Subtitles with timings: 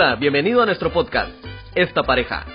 [0.00, 1.32] Hola, bienvenido a nuestro podcast,
[1.74, 2.46] Esta Pareja.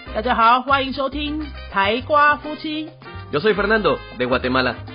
[3.34, 4.86] Yo soy Fernando, de Guatemala.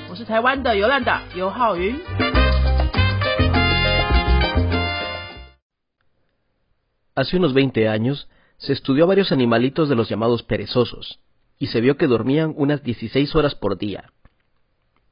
[7.14, 11.20] Hace unos 20 años, se estudió a varios animalitos de los llamados perezosos,
[11.58, 14.10] y se vio que dormían unas 16 horas por día.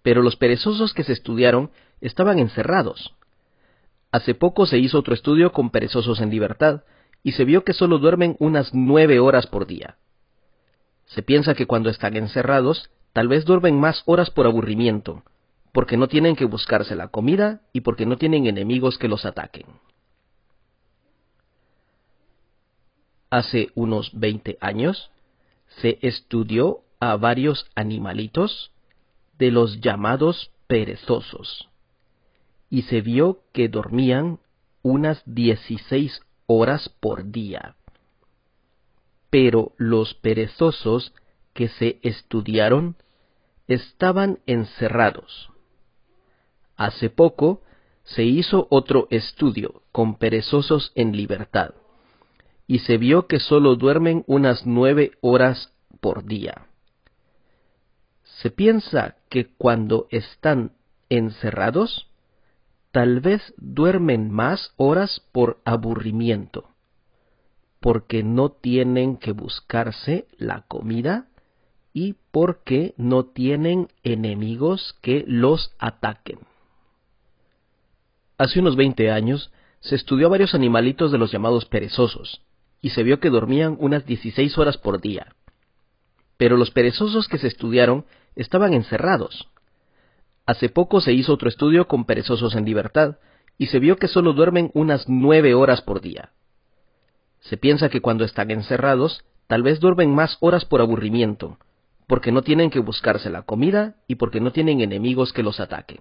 [0.00, 3.14] Pero los perezosos que se estudiaron estaban encerrados.
[4.10, 6.80] Hace poco se hizo otro estudio con perezosos en libertad,
[7.26, 9.96] y se vio que solo duermen unas 9 horas por día.
[11.06, 15.24] Se piensa que cuando están encerrados, tal vez duermen más horas por aburrimiento,
[15.72, 19.66] porque no tienen que buscarse la comida y porque no tienen enemigos que los ataquen.
[23.28, 25.10] hace unos 20 años,
[25.80, 28.70] se estudió a varios animalitos
[29.36, 31.68] de los llamados perezosos
[32.70, 34.38] y se vio que dormían
[34.82, 37.76] unas 16 horas por día.
[39.30, 41.12] Pero los perezosos
[41.52, 42.96] que se estudiaron
[43.66, 45.50] estaban encerrados.
[46.76, 47.62] Hace poco
[48.04, 51.74] se hizo otro estudio con perezosos en libertad
[52.66, 56.66] y se vio que solo duermen unas nueve horas por día.
[58.40, 60.72] Se piensa que cuando están
[61.08, 62.08] encerrados,
[62.96, 66.70] tal vez duermen más horas por aburrimiento,
[67.78, 71.28] porque no tienen que buscarse la comida
[71.92, 76.38] y porque no tienen enemigos que los ataquen.
[78.38, 82.40] Hace unos 20 años se estudió varios animalitos de los llamados perezosos,
[82.80, 85.36] y se vio que dormían unas 16 horas por día.
[86.38, 89.50] Pero los perezosos que se estudiaron estaban encerrados.
[90.46, 93.16] Hace poco se hizo otro estudio con perezosos en libertad
[93.58, 96.30] y se vio que solo duermen unas 9 horas por día.
[97.40, 101.58] Se piensa que cuando están encerrados, tal vez duermen más horas por aburrimiento,
[102.06, 106.00] porque no tienen que buscarse la comida y porque no tienen enemigos que los ataquen.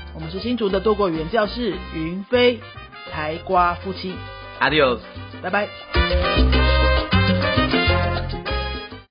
[0.13, 2.59] 我们是新竹的多国语言教室云飞
[3.11, 4.13] 台瓜夫妻
[4.59, 4.99] ，，Adios，
[5.41, 6.80] 拜拜。